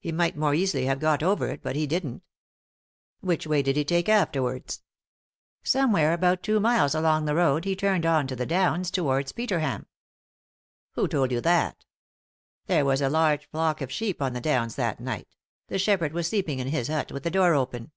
He 0.00 0.10
might 0.10 0.36
more 0.36 0.52
easily 0.52 0.86
have 0.86 0.98
got 0.98 1.22
over 1.22 1.46
it, 1.46 1.62
but 1.62 1.76
he 1.76 1.86
didn't" 1.86 2.24
"Which 3.20 3.46
way 3.46 3.62
did 3.62 3.76
he 3.76 3.84
take 3.84 4.08
afterwards?" 4.08 4.82
"Somewhere 5.62 6.12
about 6.12 6.42
two 6.42 6.58
miles 6.58 6.92
along 6.92 7.24
the 7.26 7.36
road 7.36 7.64
he 7.64 7.76
turned 7.76 8.04
on 8.04 8.26
to 8.26 8.34
the 8.34 8.46
downs 8.46 8.90
towards 8.90 9.30
Peterham."" 9.30 9.86
Who 10.94 11.06
told 11.06 11.30
you 11.30 11.40
that?" 11.42 11.84
"There 12.66 12.84
was 12.84 13.00
a 13.00 13.08
large 13.08 13.48
flock 13.48 13.80
of 13.80 13.92
sheep 13.92 14.20
on 14.20 14.32
the 14.32 14.40
downs 14.40 14.74
that 14.74 14.98
night; 14.98 15.36
the 15.68 15.78
shepherd 15.78 16.12
was 16.12 16.26
sleeping 16.26 16.58
in 16.58 16.66
his 16.66 16.88
hut 16.88 17.12
with 17.12 17.22
the 17.22 17.30
door 17.30 17.54
open. 17.54 17.92